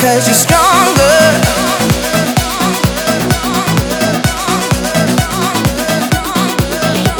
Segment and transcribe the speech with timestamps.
[0.00, 1.04] Because you're stronger.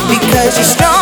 [0.09, 1.00] Because you're stronger.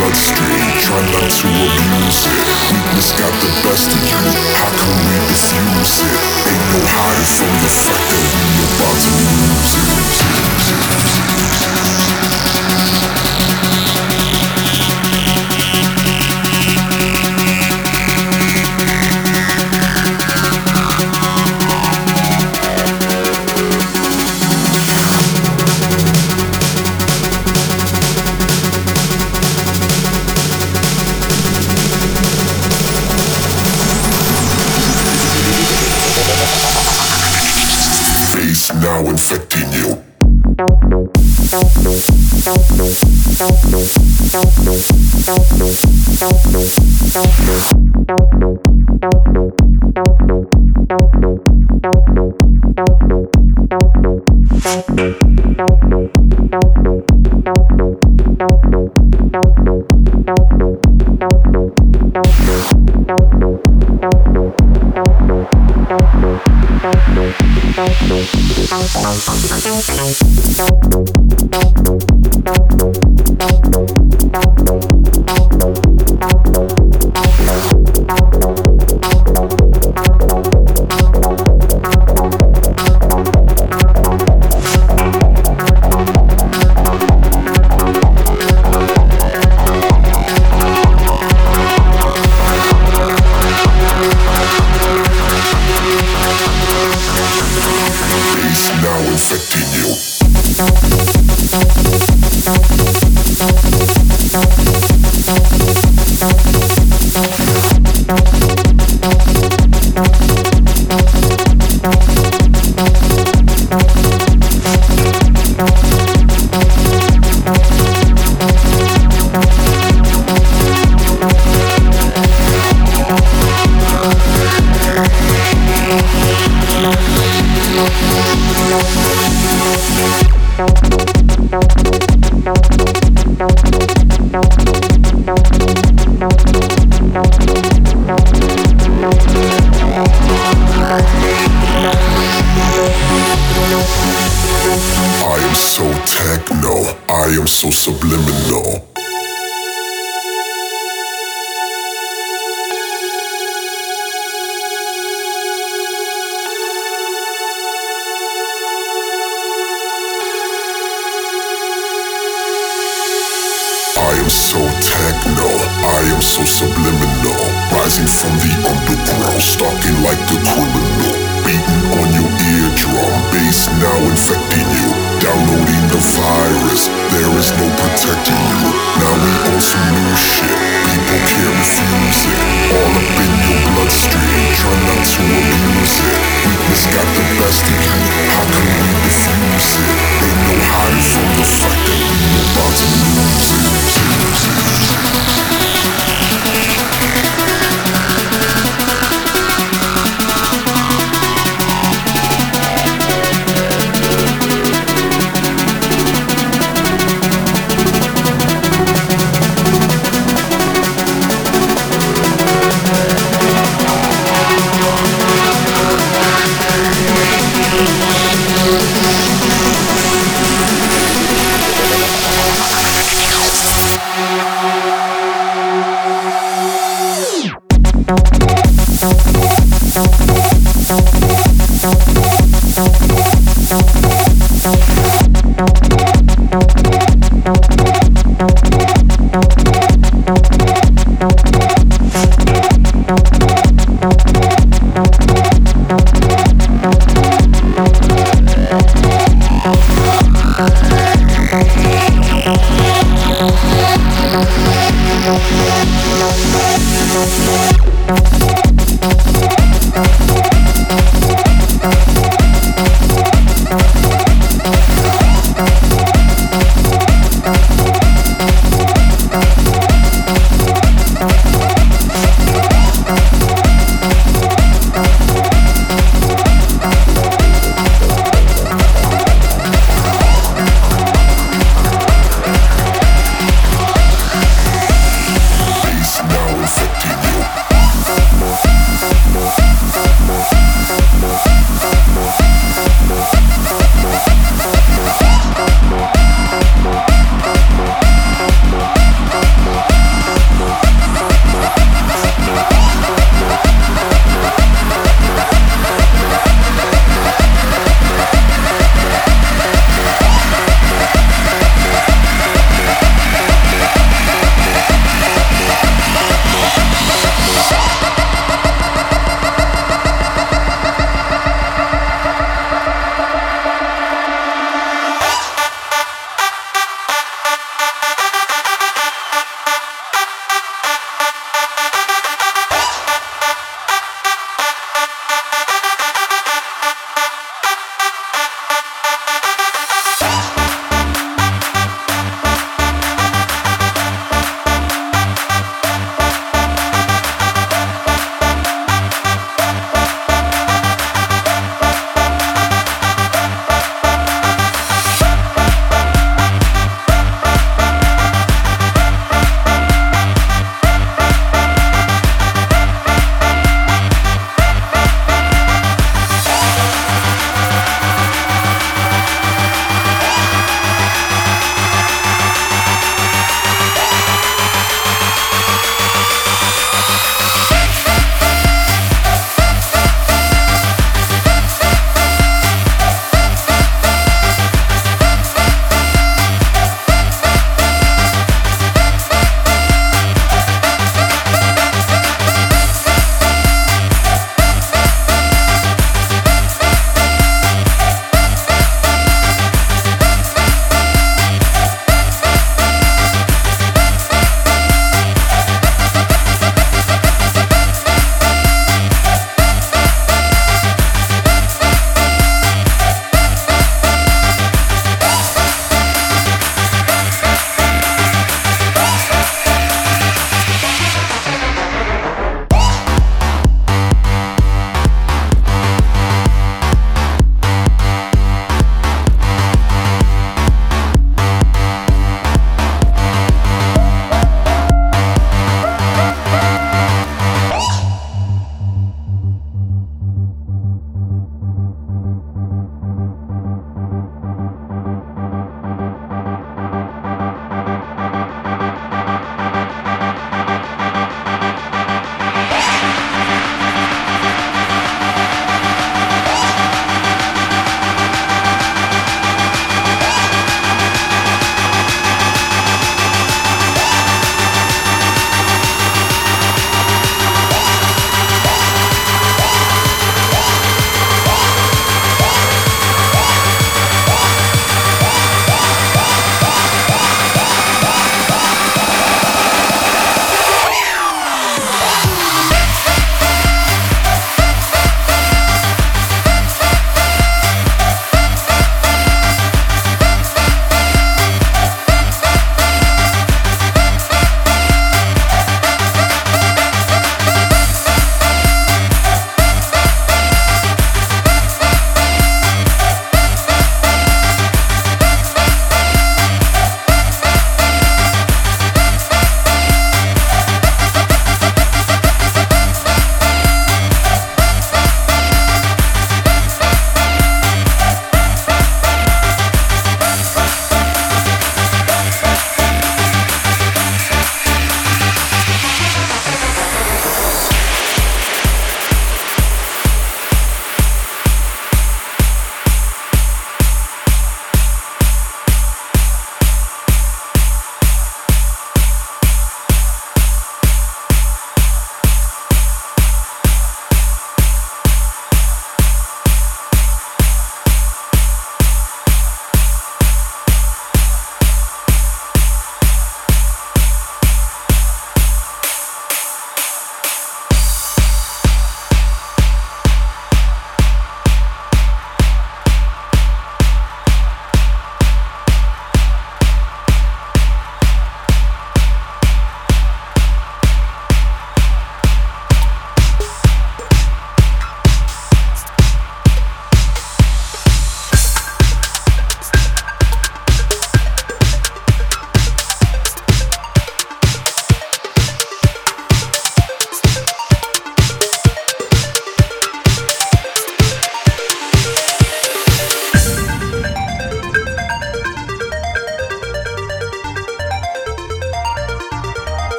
[0.00, 2.32] not stray, try not to abuse it.
[2.72, 4.20] Weakness got the best of you,
[4.56, 6.12] how can we defuse it?
[6.48, 9.76] Ain't no hiding from the fact that we about to lose
[11.96, 11.99] it.